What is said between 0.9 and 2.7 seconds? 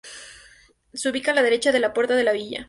Se ubica a la derecha de la puerta de la villa.